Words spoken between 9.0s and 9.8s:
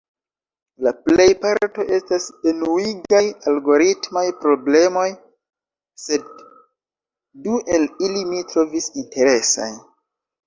interesaj: